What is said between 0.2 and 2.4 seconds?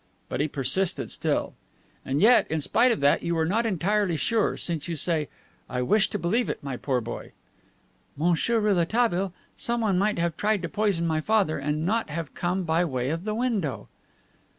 But he persisted still. "And